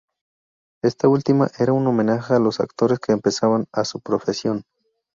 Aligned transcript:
Esta 0.81 1.07
última 1.07 1.51
era 1.59 1.73
un 1.73 1.85
homenaje 1.85 2.33
a 2.33 2.39
los 2.39 2.59
actores 2.59 2.97
que 2.99 3.11
empezaban 3.11 3.67
a 3.71 3.85
su 3.85 3.99
profesión. 3.99 4.63